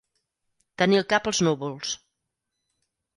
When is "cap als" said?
1.13-1.41